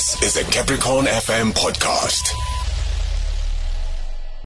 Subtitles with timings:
[0.00, 2.32] This is a Capricorn FM podcast.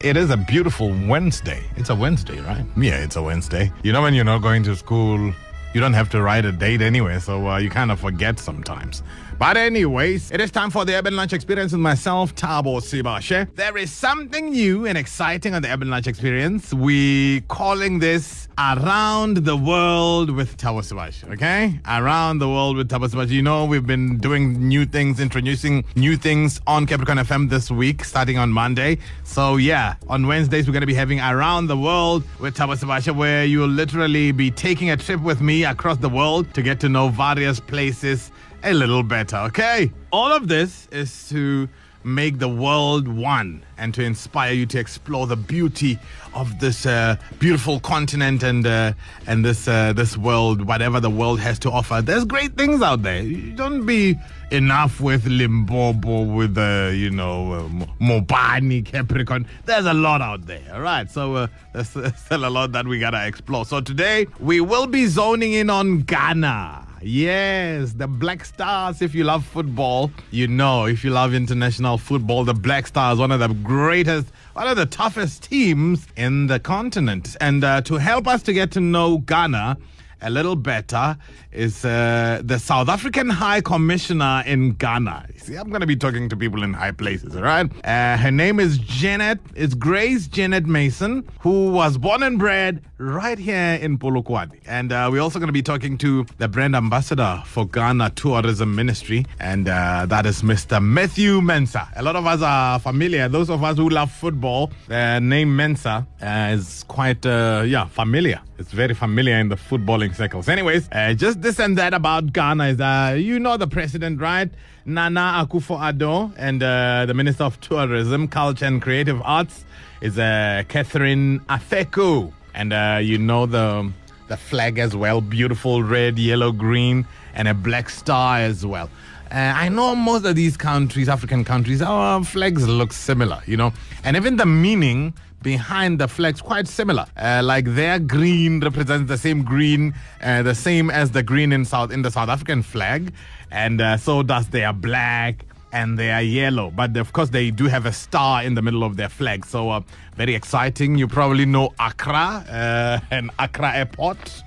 [0.00, 1.62] It is a beautiful Wednesday.
[1.76, 2.66] It's a Wednesday, right?
[2.76, 3.70] Yeah, it's a Wednesday.
[3.84, 5.32] You know, when you're not going to school,
[5.72, 9.04] you don't have to write a date anyway, so uh, you kind of forget sometimes.
[9.38, 13.52] But anyways, it is time for the Urban Lunch Experience with myself, Thabo Sebashe.
[13.56, 16.72] There is something new and exciting on the Urban Lunch Experience.
[16.72, 21.80] We calling this Around the World with Thabo Sebashe, okay?
[21.84, 23.30] Around the World with Thabo Sebashe.
[23.30, 28.04] You know, we've been doing new things, introducing new things on Capricorn FM this week,
[28.04, 28.98] starting on Monday.
[29.24, 33.14] So yeah, on Wednesdays, we're going to be having Around the World with Thabo Sebashe,
[33.14, 36.88] where you'll literally be taking a trip with me across the world to get to
[36.88, 38.30] know various places
[38.64, 39.92] a little better, okay?
[40.10, 41.68] All of this is to
[42.02, 45.98] make the world one and to inspire you to explore the beauty
[46.34, 48.92] of this uh, beautiful continent and uh,
[49.26, 52.00] and this uh, this world, whatever the world has to offer.
[52.00, 53.22] There's great things out there.
[53.22, 54.16] You don't be
[54.50, 57.68] enough with Limpopo, with uh, you know uh,
[58.00, 59.46] Mopani, Capricorn.
[59.66, 60.72] There's a lot out there.
[60.72, 63.66] All right, so uh, there's still a lot that we gotta explore.
[63.66, 66.83] So today we will be zoning in on Ghana.
[67.06, 69.02] Yes, the Black Stars.
[69.02, 70.86] If you love football, you know.
[70.86, 74.86] If you love international football, the Black Stars, one of the greatest, one of the
[74.86, 77.36] toughest teams in the continent.
[77.42, 79.76] And uh, to help us to get to know Ghana
[80.24, 81.16] a little better
[81.52, 85.26] is uh, the South African High Commissioner in Ghana.
[85.36, 87.70] See, I'm going to be talking to people in high places, all right?
[87.84, 93.38] Uh, her name is Janet, it's Grace Janet Mason, who was born and bred right
[93.38, 94.58] here in Polokwane.
[94.66, 98.74] And uh, we're also going to be talking to the brand ambassador for Ghana Tourism
[98.74, 100.82] Ministry, and uh, that is Mr.
[100.82, 101.88] Matthew Mensah.
[101.96, 103.28] A lot of us are familiar.
[103.28, 108.40] Those of us who love football, the name Mensah uh, is quite, uh, yeah, familiar.
[108.56, 110.48] It's very familiar in the footballing circles.
[110.48, 114.48] Anyways, uh, just this and that about Ghana is, uh, you know the president, right?
[114.86, 119.64] Nana Akufo-Addo and uh, the Minister of Tourism, Culture and Creative Arts
[120.00, 122.32] is uh, Catherine Afeku.
[122.54, 123.90] And uh, you know the
[124.28, 128.88] the flag as well, beautiful red, yellow, green, and a black star as well.
[129.32, 133.72] Uh, I know most of these countries, African countries, our flags look similar, you know,
[134.04, 135.12] and even the meaning
[135.44, 137.06] behind the flags quite similar.
[137.16, 141.64] Uh, like their green represents the same green, uh, the same as the green in
[141.64, 143.12] South in the South African flag,
[143.52, 145.44] and uh, so does their black
[145.74, 146.70] and they are yellow.
[146.70, 149.44] But of course, they do have a star in the middle of their flag.
[149.44, 149.80] So uh,
[150.16, 150.96] very exciting.
[150.96, 154.42] You probably know Accra uh, and Accra Airport.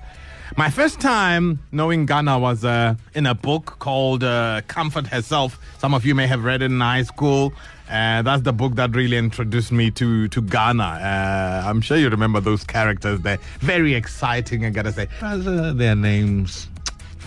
[0.56, 5.58] My first time knowing Ghana was uh, in a book called uh, Comfort Herself.
[5.78, 7.52] Some of you may have read it in high school.
[7.88, 10.82] Uh, that's the book that really introduced me to to Ghana.
[10.82, 13.20] Uh, I'm sure you remember those characters.
[13.20, 14.64] They're very exciting.
[14.64, 16.68] I gotta say, their names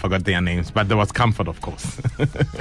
[0.02, 2.02] forgot their names, but there was comfort, of course.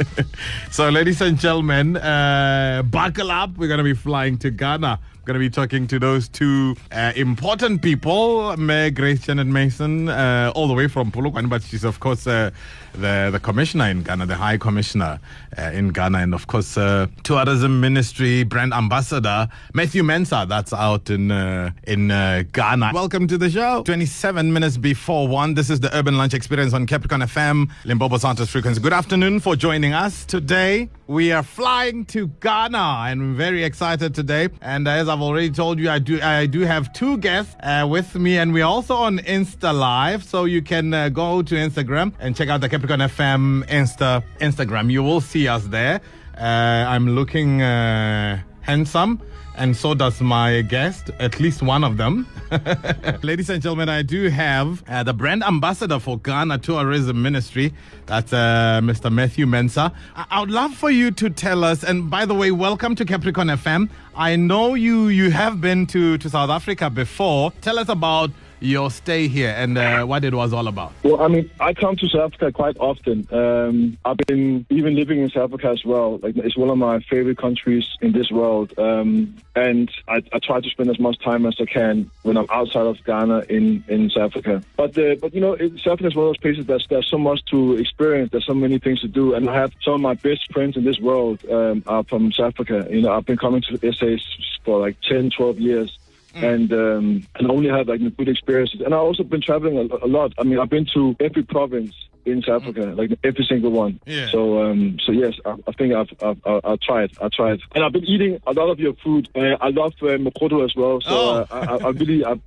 [0.71, 3.57] so, ladies and gentlemen, uh, buckle up.
[3.57, 5.01] We're going to be flying to Ghana.
[5.31, 10.51] Going to be talking to those two uh, important people, Mayor Grace Janet Mason, uh,
[10.57, 12.51] all the way from Polokwane, but she's, of course, uh,
[12.95, 15.21] the, the commissioner in Ghana, the high commissioner
[15.57, 21.11] uh, in Ghana, and, of course, uh, tourism ministry brand ambassador, Matthew Mensah, that's out
[21.11, 22.91] in, uh, in Ghana.
[22.93, 23.85] Welcome to the show.
[23.85, 25.55] 27 minutes before one.
[25.55, 28.81] This is the Urban Lunch Experience on Capricorn FM, Limpopo Santos Frequency.
[28.81, 30.89] Good afternoon for joining us today.
[31.11, 34.49] We are flying to Ghana, and I'm very excited today.
[34.63, 38.15] And as I've already told you, I do I do have two guests uh, with
[38.15, 42.37] me, and we're also on Insta Live, so you can uh, go to Instagram and
[42.37, 44.89] check out the Capricorn FM Insta Instagram.
[44.93, 46.01] You will see us there.
[46.39, 49.21] Uh, I'm looking uh, handsome
[49.61, 52.27] and so does my guest, at least one of them.
[53.23, 57.75] Ladies and gentlemen, I do have uh, the brand ambassador for Ghana Tourism Ministry.
[58.07, 59.13] That's uh, Mr.
[59.13, 59.95] Matthew Mensah.
[60.17, 63.05] I-, I would love for you to tell us, and by the way, welcome to
[63.05, 63.91] Capricorn FM.
[64.15, 67.53] I know you you have been to, to South Africa before.
[67.61, 70.93] Tell us about your stay here and uh, what it was all about?
[71.03, 73.27] Well, I mean, I come to South Africa quite often.
[73.33, 76.19] Um, I've been even living in South Africa as well.
[76.23, 78.73] Like, it's one of my favorite countries in this world.
[78.79, 82.47] Um, and I, I, try to spend as much time as I can when I'm
[82.51, 84.63] outside of Ghana in, in South Africa.
[84.77, 87.09] But, uh, but you know, it, South Africa is one of those places that there's
[87.09, 88.31] so much to experience.
[88.31, 89.35] There's so many things to do.
[89.35, 92.55] And I have some of my best friends in this world um, are from South
[92.55, 92.87] Africa.
[92.91, 94.17] You know, I've been coming to SA
[94.65, 95.99] for like 10, 12 years.
[96.35, 96.55] Mm.
[96.55, 98.81] and um, and only had like good experiences.
[98.83, 100.33] And I've also been traveling a, a, lot.
[100.39, 101.93] I mean, I've been to every province
[102.25, 102.97] in South Africa, mm.
[102.97, 104.01] like every single one.
[104.07, 104.29] Yeah.
[104.31, 107.11] So um, so yes, I, I think I've, I've, I've tried.
[107.21, 109.29] I tried, and I've been eating a lot of your food.
[109.35, 111.01] Uh, I love uh, mogodu as well.
[111.01, 111.47] So oh.
[111.51, 112.25] uh, I, I, really.
[112.25, 112.39] I,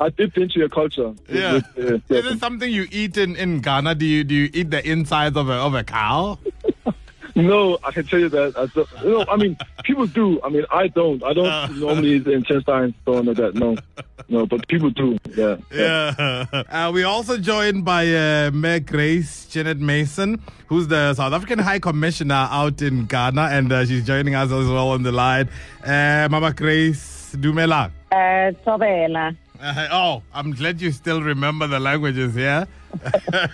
[0.00, 1.12] I dipped into your culture.
[1.28, 1.60] Yeah.
[1.76, 3.96] With, uh, Is it something you eat in, in Ghana?
[3.96, 6.38] Do you do you eat the insides of a of a cow?
[7.36, 8.56] No, I can tell you that.
[8.56, 10.40] I don't, no, I mean, people do.
[10.42, 11.22] I mean, I don't.
[11.24, 13.54] I don't normally intestine stone like that.
[13.54, 13.76] No,
[14.28, 15.18] no, but people do.
[15.36, 15.56] Yeah.
[15.72, 16.46] Yeah.
[16.74, 21.78] Uh, we're also joined by uh, Mayor Grace Janet Mason, who's the South African High
[21.78, 25.48] Commissioner out in Ghana, and uh, she's joining us as well on the line.
[25.84, 27.90] Uh, Mama Grace Dumela.
[28.10, 29.36] Uh, Thobela.
[29.64, 32.66] Uh, oh, I'm glad you still remember the languages, yeah?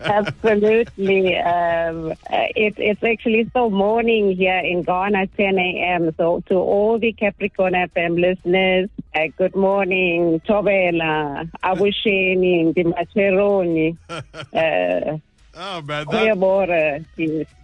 [0.00, 1.36] Absolutely.
[1.38, 2.14] Um, uh,
[2.54, 6.14] it, it's actually still morning here in Ghana, 10 a.m.
[6.16, 13.96] So to all the Capricorn FM listeners, uh, good morning, Thobela, Abusheni, Dimacheroni.
[14.54, 15.18] Uh,
[15.52, 16.06] Oh, man.
[16.06, 17.04] That.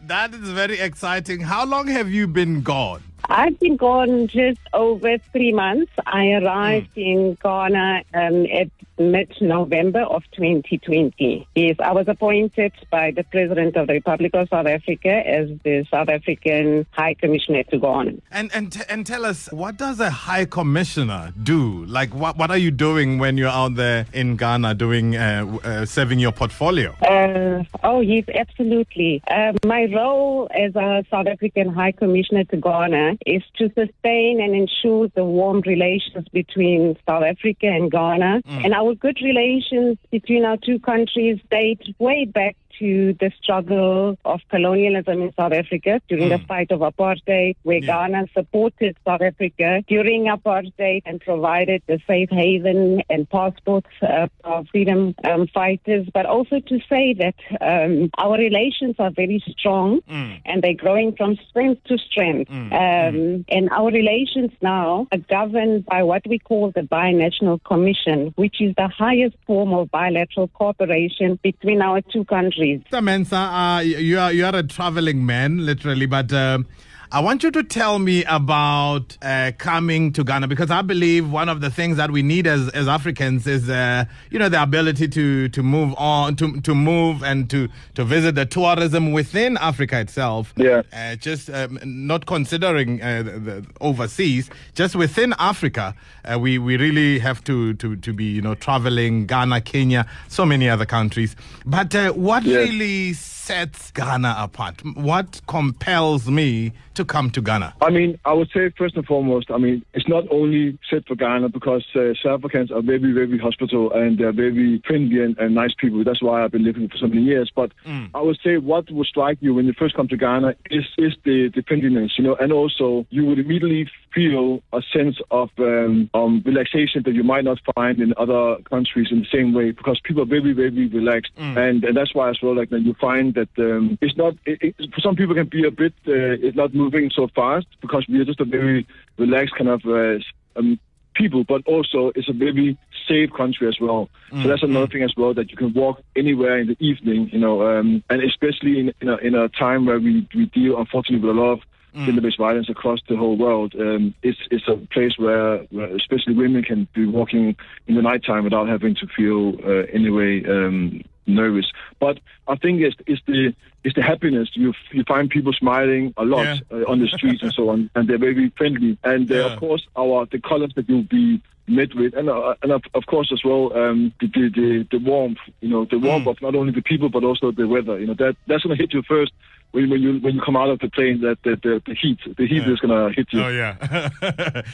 [0.09, 1.41] That is very exciting.
[1.41, 3.03] How long have you been gone?
[3.29, 5.91] I've been gone just over three months.
[6.07, 11.47] I arrived in Ghana um, at mid-November of 2020.
[11.55, 15.85] Yes, I was appointed by the President of the Republic of South Africa as the
[15.91, 18.13] South African High Commissioner to Ghana.
[18.31, 21.85] And and t- and tell us, what does a high commissioner do?
[21.87, 25.85] Like, what what are you doing when you're out there in Ghana doing uh, uh,
[25.85, 26.93] serving your portfolio?
[27.03, 29.23] Uh, oh, yes, absolutely.
[29.29, 34.55] Uh, my role as a South African High Commissioner to Ghana is to sustain and
[34.55, 38.43] ensure the warm relations between South Africa and Ghana.
[38.47, 38.65] Mm.
[38.65, 44.41] And our good relations between our two countries date way back to the struggle of
[44.51, 48.09] colonialism in South Africa during the fight of apartheid, where Yeah.
[48.09, 54.67] Ghana supported South Africa during apartheid and provided the safe haven and passports uh, of
[54.73, 56.07] freedom um, fighters.
[56.13, 60.01] But also to say that um, our relations are very strong
[60.45, 62.51] and they're growing from strength to strength.
[62.51, 68.57] Um, and our relations now are governed by what we call the Binational Commission, which
[68.61, 72.66] is the highest form of bilateral cooperation between our two countries.
[72.75, 73.01] Mr.
[73.03, 76.33] Mensah, uh, you are you are a traveling man, literally, but.
[76.33, 76.67] um
[77.13, 81.49] I want you to tell me about uh, coming to Ghana because I believe one
[81.49, 85.07] of the things that we need as, as Africans is, uh, you know, the ability
[85.09, 90.01] to, to move on, to, to move and to, to visit the tourism within Africa
[90.01, 90.53] itself.
[90.57, 90.83] Yeah.
[90.93, 95.95] Uh, just um, not considering uh, the, the overseas, just within Africa,
[96.25, 100.45] uh, we, we really have to, to, to be, you know, traveling Ghana, Kenya, so
[100.45, 101.37] many other countries.
[101.65, 102.59] But uh, what Yeah.
[102.59, 103.13] really
[103.47, 104.83] sets Ghana apart?
[104.97, 107.75] What compels me to come to Ghana?
[107.81, 111.15] I mean, I would say first and foremost, I mean, it's not only set for
[111.15, 115.55] Ghana because uh, South Africans are very, very hospitable and they're very friendly and, and
[115.55, 116.03] nice people.
[116.03, 117.53] That's why I've been living for so many years.
[117.55, 117.71] But
[118.15, 121.13] I would say what would strike you when you first come to Ghana is, is
[121.25, 126.11] the, the friendliness, you know, and also you would immediately feel a sense of um,
[126.15, 130.01] um, relaxation that you might not find in other countries in the same way because
[130.03, 131.31] people are very, very relaxed.
[131.37, 134.75] And, and that's why as well, like, that you find that um, it's not, it,
[134.79, 138.05] it, for some people can be a bit, uh, it's not moving so fast because
[138.09, 138.87] we are just a very
[139.19, 140.19] relaxed kind of uh,
[140.59, 140.79] um,
[141.15, 142.77] people, but also it's a very
[143.09, 144.09] safe country as well.
[144.43, 147.39] So that's another thing as well that you can walk anywhere in the evening, you
[147.39, 151.27] know, um, and especially in, in, a, in a time where we, we deal unfortunately
[151.27, 151.61] with a lot of
[152.05, 153.75] gender-based violence across the whole world.
[153.79, 157.57] Um, it's, it's a place where, where especially women can be walking
[157.87, 161.67] in the nighttime without having to feel uh, anyway um, nervous.
[162.01, 164.49] But I think it's, it's the it's the happiness.
[164.55, 166.59] You you find people smiling a lot Yeah.
[166.73, 168.99] uh, on the streets and so on, and they're very friendly.
[169.05, 169.41] And uh, Yeah.
[169.53, 173.07] of course, our the colors that you'll be met with, and uh, and of, of
[173.07, 175.39] course as well um, the, the the the warmth.
[175.61, 177.99] You know, the warmth of not only the people but also the weather.
[177.99, 179.33] You know, that that's gonna hit you first.
[179.77, 182.19] When, when you when you come out of the plane, that the, the, the heat,
[182.39, 182.73] the heat Yeah.
[182.73, 183.43] is gonna hit you.
[183.45, 183.75] Oh yeah.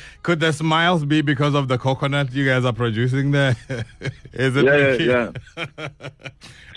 [0.26, 3.56] Could the smiles be because of the coconut you guys are producing there?
[4.46, 4.64] Is it?
[4.64, 4.76] Yeah,
[5.12, 5.90] yeah, making-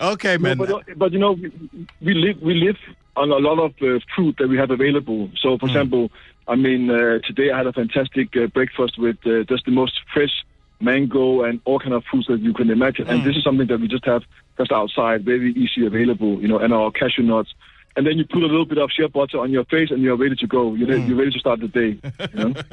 [0.14, 0.56] okay, No, man.
[0.58, 1.50] but, uh, but you know, we,
[2.06, 2.76] we live we live
[3.16, 5.30] on a lot of uh, fruit that we have available.
[5.42, 6.10] So, for example,
[6.48, 9.94] I mean, uh, today I had a fantastic uh, breakfast with uh, just the most
[10.12, 10.34] fresh
[10.80, 13.08] mango and all kind of fruits that you can imagine.
[13.08, 14.22] And this is something that we just have
[14.58, 16.40] just outside, very easy available.
[16.42, 17.54] You know, and our cashew nuts.
[17.96, 20.16] And then you put a little bit of shea butter on your face, and you're
[20.16, 20.74] ready to go.
[20.74, 21.98] You're, re- you're ready to start the day.
[22.34, 22.54] You know?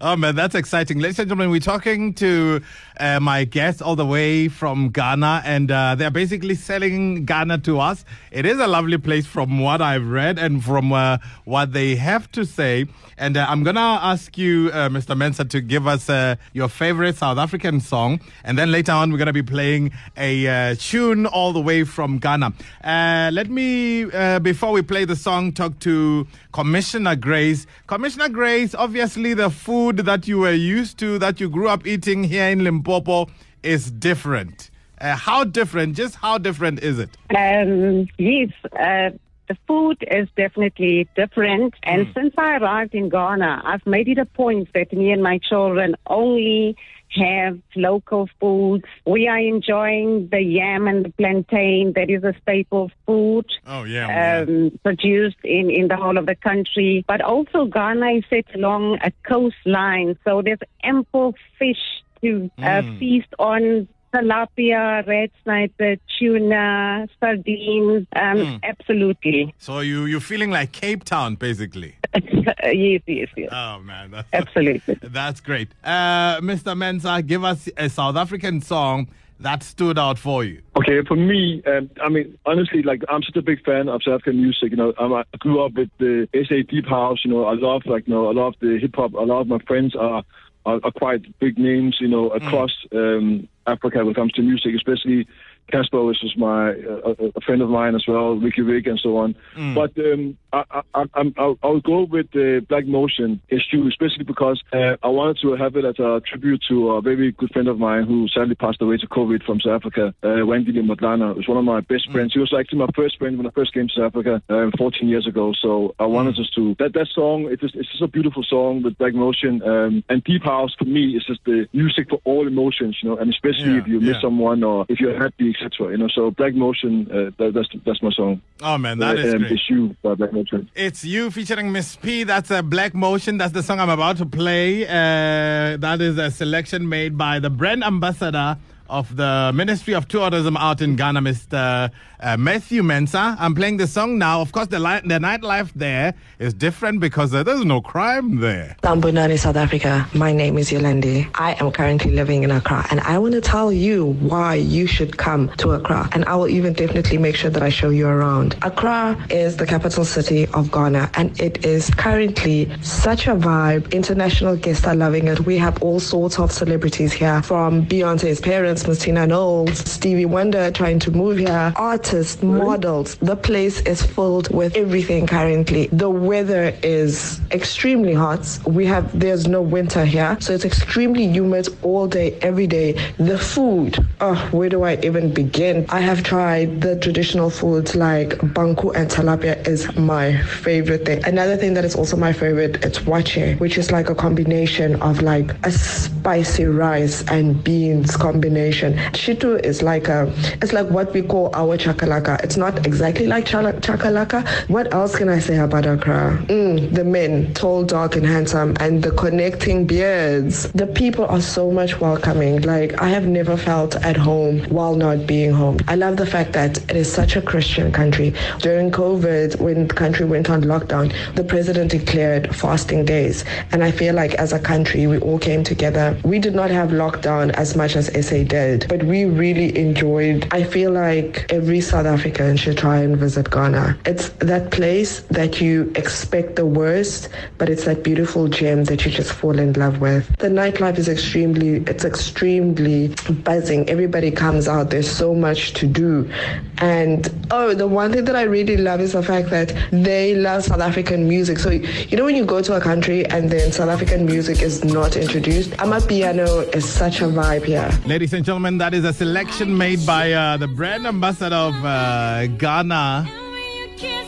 [0.00, 1.50] Oh man, that's exciting, ladies and gentlemen.
[1.50, 2.60] We're talking to
[3.00, 7.80] uh, my guests all the way from Ghana, and uh, they're basically selling Ghana to
[7.80, 8.04] us.
[8.30, 12.30] It is a lovely place, from what I've read and from uh, what they have
[12.32, 12.86] to say.
[13.16, 15.16] And uh, I'm gonna ask you, uh, Mr.
[15.16, 19.18] Mensah, to give us uh, your favorite South African song, and then later on we're
[19.18, 22.52] gonna be playing a uh, tune all the way from Ghana.
[22.82, 27.66] Uh, let me, uh, before we play the song, talk to Commissioner Grace.
[27.86, 32.24] Commissioner Grace, obviously the food that you were used to, that you grew up eating
[32.24, 33.28] here in Limpopo,
[33.62, 34.70] is different.
[35.00, 35.96] Uh, how different?
[35.96, 37.10] Just how different is it?
[37.36, 39.10] Um, yes, uh,
[39.48, 41.74] the food is definitely different.
[41.82, 42.14] And Mm.
[42.14, 45.94] since I arrived in Ghana, I've made it a point that me and my children
[46.06, 46.76] only
[47.14, 48.84] have local foods.
[49.06, 54.42] We are enjoying the yam and the plantain that is a staple food Oh, yeah.
[54.46, 57.04] um, produced in, in the whole of the country.
[57.06, 61.82] But also Ghana is set along a coastline, so there's ample fish
[62.22, 62.98] to uh, Mm.
[62.98, 63.88] feast on.
[64.14, 68.60] Tilapia, red snapper, tuna, sardines, um, Mm.
[68.62, 69.54] absolutely.
[69.56, 71.96] So you, you're feeling like Cape Town, basically.
[72.62, 73.48] yes, yes, yes.
[73.52, 74.10] Oh, man.
[74.10, 74.98] That's, Absolutely.
[75.02, 75.68] that's great.
[75.82, 76.76] Uh, Mr.
[76.76, 79.08] Mensah, give us a South African song
[79.42, 80.62] that stood out for you.
[80.76, 84.14] Okay, for me, um, I mean, honestly, like I'm such a big fan of South
[84.14, 84.70] African music.
[84.70, 87.24] You know, I'm, I grew up with the SA Deep House.
[87.24, 89.14] You know, I love like you know a lot of the hip hop.
[89.14, 90.22] A lot of my friends are
[90.64, 91.96] are, are quite big names.
[92.00, 95.26] You know, across um, Africa when it comes to music, especially
[95.72, 99.00] Cassper, which is my uh, a, a friend of mine as well, Riky Rick, and
[99.00, 99.34] so on.
[99.74, 104.24] But um, I, I, I, I'm- I'll, I'll go with the Black Motion issue, especially
[104.24, 107.68] because uh, I wanted to have it as a tribute to a very good friend
[107.68, 111.34] of mine who sadly passed away to COVID from South Africa, uh, Wendy Motlana.
[111.36, 112.32] was one of my best friends.
[112.34, 115.08] He was actually my first friend when I first came to South Africa um, 14
[115.08, 115.52] years ago.
[115.60, 117.48] So I wanted us to that that song.
[117.50, 120.74] It's just, it's just a beautiful song with Black Motion um, and Deep House.
[120.78, 123.86] For me, is just the music for all emotions, you know, and especially Yeah, if
[123.88, 125.92] you miss someone or if you're happy, etc.
[125.92, 128.40] You know, so Black Motion, uh, that, that's that's my song.
[128.62, 129.52] Oh, man, that is um, great.
[129.52, 130.41] Issue by Black Motion.
[130.74, 132.24] It's you featuring Miss P.
[132.24, 133.38] That's a Black Motion.
[133.38, 134.86] That's the song I'm about to play.
[134.86, 138.56] Uh, that is a selection made by the brand ambassador
[138.92, 141.90] of the Ministry of Tourism out in Ghana, Mr.
[142.20, 143.36] Uh, Matthew Mensah.
[143.40, 144.42] I'm playing the song now.
[144.42, 148.76] Of course, the, li- the nightlife there is different because uh, there's no crime there.
[148.82, 150.06] Tambunani, South Africa.
[150.14, 151.28] My name is Yolandi.
[151.34, 155.16] I am currently living in Accra, and I want to tell you why you should
[155.16, 156.10] come to Accra.
[156.12, 158.56] And I will even definitely make sure that I show you around.
[158.62, 163.90] Accra is the capital city of Ghana, and it is currently such a vibe.
[163.90, 165.40] International guests are loving it.
[165.40, 170.70] We have all sorts of celebrities here, from Beyonce's parents, Miss Tina Knowles, Stevie Wonder
[170.70, 173.16] trying to move here, artists, models.
[173.16, 175.86] The place is filled with everything currently.
[175.92, 178.46] The weather is extremely hot.
[178.66, 182.92] We have there's no winter here, so it's extremely humid all day, every day.
[183.18, 185.86] The food, oh, where do I even begin?
[185.88, 191.24] I have tried the traditional foods like banku and tilapia is my favorite thing.
[191.24, 195.22] Another thing that is also my favorite, it's waakye, which is like a combination of
[195.22, 198.71] like a spicy rice and beans combination.
[198.72, 202.42] Shito is like a, it's like what we call our chakalaka.
[202.42, 204.46] It's not exactly like chakalaka.
[204.68, 206.38] What else can I say about Accra?
[206.48, 210.70] Mm, the men, tall, dark, and handsome, and the connecting beards.
[210.72, 212.62] The people are so much welcoming.
[212.62, 215.78] Like I have never felt at home while not being home.
[215.88, 218.34] I love the fact that it is such a Christian country.
[218.60, 223.90] During COVID, when the country went on lockdown, the president declared fasting days, and I
[223.90, 226.16] feel like as a country we all came together.
[226.24, 230.46] We did not have lockdown as much as SA did, but we really enjoyed.
[230.50, 233.98] I feel like every South African should try and visit Ghana.
[234.04, 239.10] It's that place that you expect the worst, but it's that beautiful gem that you
[239.10, 240.36] just fall in love with.
[240.36, 243.88] The nightlife is extremely, it's extremely buzzing.
[243.88, 244.90] Everybody comes out.
[244.90, 246.30] There's so much to do.
[246.76, 250.64] And oh, the one thing that I really love is the fact that they love
[250.64, 251.58] South African music.
[251.58, 254.84] So, you know, when you go to a country and then South African music is
[254.84, 257.90] not introduced, Amapiano is such a vibe here.
[258.04, 262.46] Ladies and gentlemen, that is a selection made by uh, the brand ambassador of uh,
[262.46, 263.28] Ghana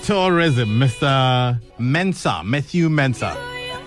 [0.02, 1.60] Tourism, Mr.
[1.78, 3.36] Mensah, Matthew Mensah.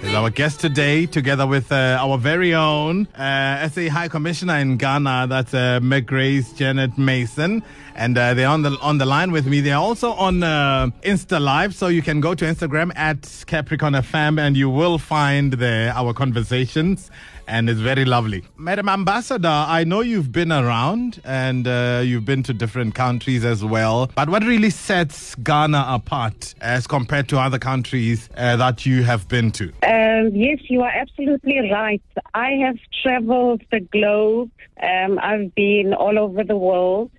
[0.04, 4.78] Is our guest today, together with uh, our very own uh, SA High Commissioner in
[4.78, 7.64] Ghana, that's uh, McGrace Janet Mason,
[7.96, 9.60] and uh, they're on the on the line with me.
[9.60, 14.40] They're also on uh, Insta Live, so you can go to Instagram at Capricorn FM,
[14.40, 17.10] and you will find there our conversations
[17.48, 18.44] and it's very lovely.
[18.58, 23.64] Madam Ambassador, I know you've been around and uh, you've been to different countries as
[23.64, 29.04] well, but what really sets Ghana apart as compared to other countries uh, that you
[29.04, 29.66] have been to?
[29.84, 32.02] Um, yes, you are absolutely right.
[32.34, 34.52] I have traveled the globe.
[34.82, 37.12] Um, I've been all over the world.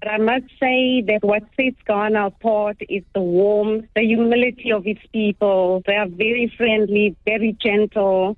[0.00, 4.86] But I must say that what sets Ghana apart is the warmth, the humility of
[4.86, 5.82] its people.
[5.86, 8.36] They are very friendly, very gentle,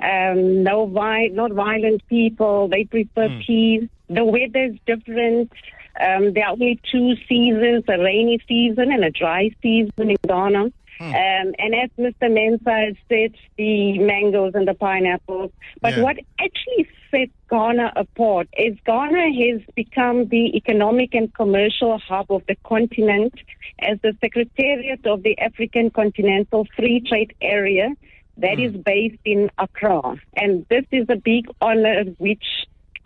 [0.00, 2.68] um, no vi- not violent people.
[2.68, 3.88] They prefer peace.
[4.08, 5.50] The weather is different.
[5.98, 10.70] Um, there are only two seasons, a rainy season and a dry season in Ghana.
[10.98, 12.22] Um, and as Mr.
[12.30, 15.50] Mensah said, the mangoes and the pineapples.
[15.82, 16.02] But Yeah.
[16.02, 22.42] what actually sets Ghana apart is Ghana has become the economic and commercial hub of
[22.48, 23.34] the continent
[23.78, 27.94] as the Secretariat of the African Continental Free Trade Area
[28.38, 30.16] that is based in Accra.
[30.34, 32.44] And this is a big honor which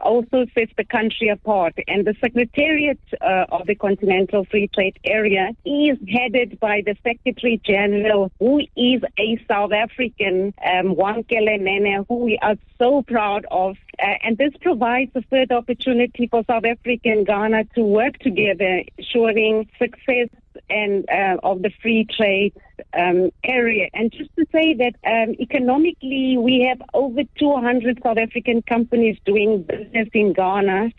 [0.01, 1.75] also sets the country apart.
[1.87, 7.61] And the Secretariat uh, of the Continental Free Trade Area is headed by the Secretary
[7.65, 13.77] General, who is a South African, um, Wamkele Mene, who we are so proud of.
[14.03, 18.83] Uh, and this provides a further opportunity for South Africa and Ghana to work together,
[18.97, 20.29] ensuring success
[20.69, 22.53] and uh, of the free trade
[22.99, 23.89] um, area.
[23.95, 29.63] And just to say that um, economically, we have over 200 South African companies doing
[29.63, 30.91] business in Ghana.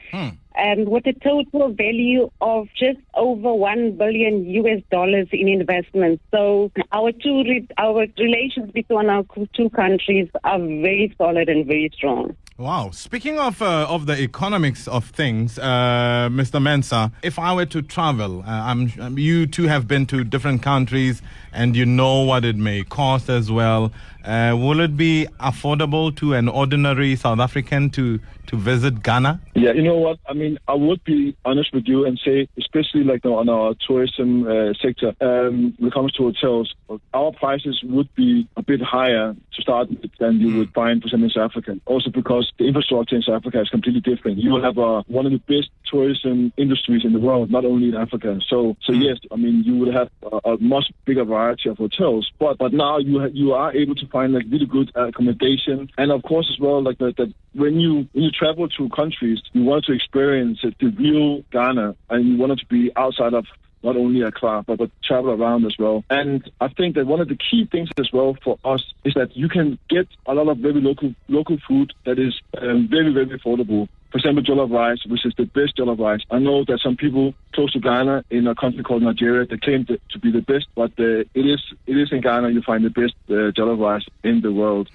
[0.53, 6.71] And with a total value of just over one billion US dollars in investments, so
[6.91, 9.25] our two re- our relations between our
[9.55, 12.35] two countries are very solid and very strong.
[12.61, 12.91] Wow.
[12.91, 16.61] Speaking of uh, of the economics of things, uh, Mr.
[16.61, 21.23] Mensah, if I were to travel, uh, I'm, you two have been to different countries
[21.53, 23.91] and you know what it may cost as well.
[24.23, 29.41] Uh, will it be affordable to an ordinary South African to, to visit Ghana?
[29.55, 30.19] Yeah, you know what?
[30.29, 34.47] I mean, I would be honest with you and say, especially like on our tourism
[34.47, 36.73] uh, sector, um, when it comes to hotels,
[37.13, 41.09] our prices would be a bit higher to start with than you would find for
[41.09, 41.79] some in South Africa.
[41.85, 44.37] Also because the infrastructure in South Africa is completely different.
[44.37, 47.89] You will have uh, one of the best tourism industries in the world, not only
[47.89, 48.39] in Africa.
[48.47, 52.31] So, so yes, I mean, you would have a, a much bigger variety of hotels,
[52.39, 55.89] but but now you ha- you are able to find like really good uh, accommodation,
[55.97, 59.41] and of course as well like that, that when you when you travel to countries,
[59.53, 63.45] you want to experience the real Ghana, and you want to be outside of
[63.83, 66.03] not only Accra, but, but travel around as well.
[66.09, 69.35] And I think that one of the key things as well for us is that
[69.35, 73.27] you can get a lot of very local local food that is um, very, very
[73.27, 73.87] affordable.
[74.11, 76.21] For example, jollof rice, which is the best jollof rice.
[76.29, 79.85] I know that some people close to Ghana in a country called Nigeria, they claim
[79.85, 82.89] to, be the best, but uh, it is it is in Ghana you find the
[82.89, 84.89] best uh, jollof rice in the world.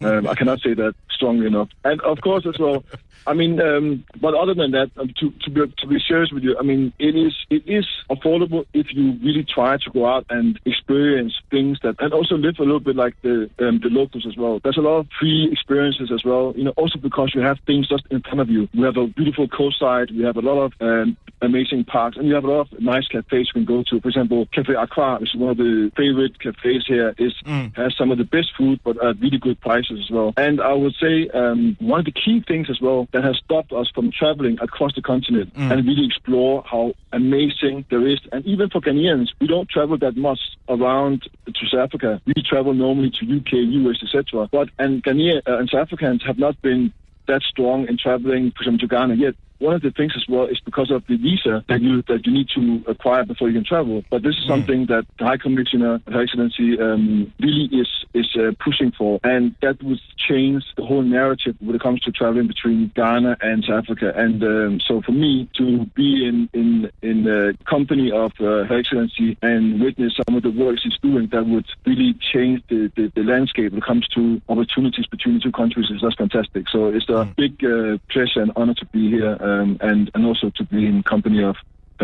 [0.00, 1.68] Um, I cannot say that strongly enough.
[1.84, 2.84] And of course, as well,
[3.26, 6.42] I mean, um, but other than that, um, to to be to be serious with
[6.42, 10.26] you, I mean, it is it is affordable if you really try to go out
[10.28, 14.26] and experience things that, and also live a little bit like the um, the locals
[14.26, 14.60] as well.
[14.62, 16.52] There's a lot of free experiences as well.
[16.56, 18.68] You know, also because you have things just in front of you.
[18.74, 20.10] We have a beautiful coastside.
[20.10, 23.06] We have a lot of um, amazing parks, and you have a lot of nice
[23.06, 24.00] cafes you can go to.
[24.00, 27.14] For example, Cafe Accra is one of the favorite cafes here.
[27.18, 27.34] Is
[27.74, 30.34] has some of the best food, but at really good prices as well.
[30.36, 33.72] And I would say um, one of the key things as well that has stopped
[33.72, 38.20] us from traveling across the continent and really explore how amazing there is.
[38.32, 42.20] And even for Ghanaians, we don't travel that much around to South Africa.
[42.26, 44.48] We travel normally to UK, US, etc.
[44.50, 46.92] But and Ghanaian uh, and South Africans have not been
[47.28, 49.34] that strong in traveling, for example, to Ghana yet.
[49.62, 52.32] One of the things as well is because of the visa that you that you
[52.32, 54.02] need to acquire before you can travel.
[54.10, 58.52] But this is something that the High Commissioner, Her Excellency, um, really is is uh,
[58.58, 62.90] pushing for, and that would change the whole narrative when it comes to traveling between
[62.94, 64.12] Ghana and South Africa.
[64.16, 68.78] And um, so, for me to be in in in the company of uh, Her
[68.78, 73.12] Excellency and witness some of the work she's doing, that would really change the, the,
[73.14, 75.86] the landscape when it comes to opportunities between the two countries.
[75.90, 76.68] Is just fantastic.
[76.68, 80.50] So it's a big uh, pleasure and honor to be here, um, and and also
[80.56, 81.56] to be in company of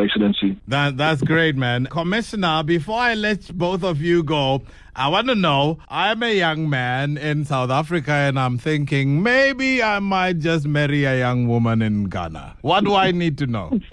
[0.03, 0.59] Excellency.
[0.69, 1.87] That that's great, man.
[1.87, 4.63] Commissioner, before I let both of you go,
[4.95, 5.79] I want to know.
[5.89, 11.05] I'm a young man in South Africa, and I'm thinking maybe I might just marry
[11.05, 12.57] a young woman in Ghana.
[12.63, 13.79] What do I need to know?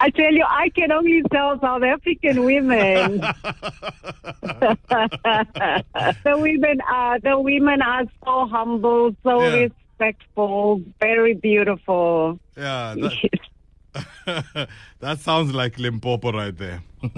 [0.00, 3.18] I tell you, I can only tell South African women.
[6.24, 9.68] the women are the women are so humble, so Yeah.
[9.98, 12.38] Respectful, very beautiful.
[12.56, 12.94] Yeah,
[14.24, 14.68] that,
[15.00, 16.82] that sounds like Limpopo right there.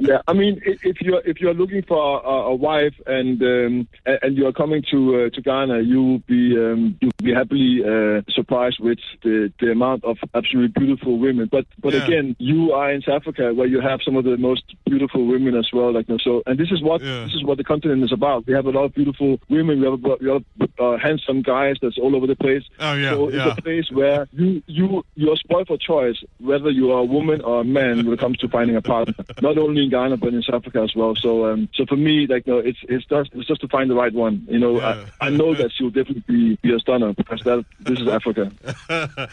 [0.00, 4.36] Yeah, I mean, if you're if you're looking for a, a wife and um, and
[4.36, 8.98] you're coming to uh, to Ghana, you'll be um, you'll be happily uh, surprised with
[9.22, 11.48] the, the amount of absolutely beautiful women.
[11.50, 12.04] But but Yeah.
[12.04, 15.54] again, you are in South Africa where you have some of the most beautiful women
[15.54, 15.92] as well.
[15.92, 17.24] Like so, and this is what Yeah.
[17.24, 18.46] this is what the continent is about.
[18.46, 19.80] We have a lot of beautiful women.
[19.80, 20.44] We have a, we have
[20.78, 22.64] uh, handsome guys that's all over the place.
[22.78, 23.48] Oh, yeah, so yeah.
[23.50, 27.40] it's a place where you you you're spoiled for choice, whether you are a woman
[27.42, 30.34] or a man when it comes to finding a partner, not only in Ghana but
[30.34, 31.14] in South Africa as well.
[31.16, 33.94] So, um, so for me, like, no, it's it's just it's just to find the
[33.94, 34.46] right one.
[34.48, 35.04] You know, Yeah.
[35.20, 38.50] I, I know that she'll definitely be, be a stunner because that this is Africa.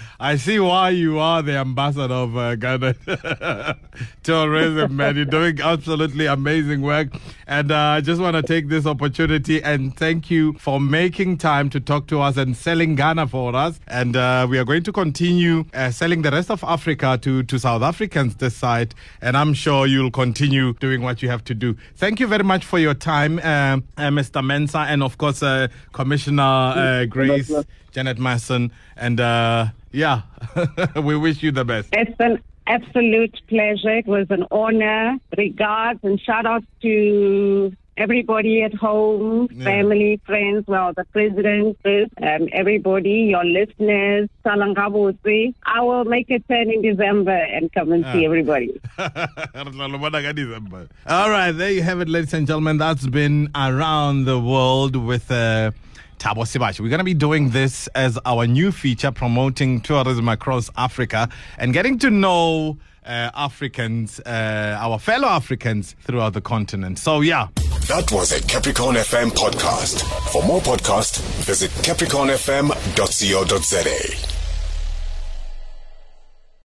[0.19, 2.95] I see why you are the ambassador of uh, Ghana
[4.23, 5.15] tourism, man.
[5.15, 7.09] You're doing absolutely amazing work.
[7.47, 11.69] And uh, I just want to take this opportunity and thank you for making time
[11.69, 13.79] to talk to us and selling Ghana for us.
[13.87, 17.59] And uh, we are going to continue uh, selling the rest of Africa to, to
[17.59, 18.93] South Africans this side.
[19.21, 21.75] And I'm sure you'll continue doing what you have to do.
[21.95, 24.43] Thank you very much for your time, uh, uh, Mr.
[24.43, 27.51] Mensah, and of course, uh, Commissioner uh, Grace.
[27.97, 30.21] Janet Mason, and uh, yeah,
[31.03, 31.89] we wish you the best.
[31.93, 33.97] It's an absolute pleasure.
[33.97, 35.17] It was an honor.
[35.35, 39.63] Regards and shout out to everybody at home, Yeah.
[39.65, 45.53] family, friends, well, the president, um, everybody, your listeners, Salangabose.
[45.65, 48.25] I will make a turn in December and come and see Ah.
[48.29, 48.71] everybody.
[51.07, 52.77] All right, there you have it, ladies and gentlemen.
[52.77, 55.29] That's been around the world with.
[55.31, 55.71] Uh,
[56.19, 56.79] Thabo Sebashe.
[56.79, 61.29] We're going to be doing this as our new feature promoting tourism across Africa
[61.59, 66.99] and getting to know uh, Africans, uh, our fellow Africans throughout the continent.
[66.99, 67.47] So, yeah.
[67.87, 70.03] That was a Capricorn FM podcast.
[70.31, 74.36] For more podcasts, visit capricornfm.co.za.